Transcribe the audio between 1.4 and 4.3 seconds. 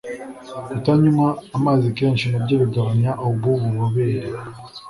amazi kenshi nabyo bigabanya ubu bubobere.